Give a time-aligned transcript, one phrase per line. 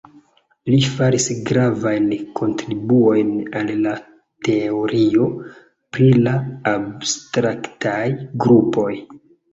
[0.73, 2.07] Li faris gravajn
[2.39, 3.29] kontribuojn
[3.61, 3.93] al la
[4.49, 5.29] teorio
[5.99, 6.35] pri la
[6.75, 8.03] abstraktaj
[8.47, 8.91] grupoj.